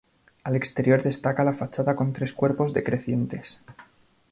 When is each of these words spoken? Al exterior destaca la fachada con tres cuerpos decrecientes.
Al 0.43 0.55
exterior 0.55 1.03
destaca 1.03 1.43
la 1.43 1.53
fachada 1.53 1.95
con 1.95 2.11
tres 2.11 2.33
cuerpos 2.33 2.73
decrecientes. 2.73 3.61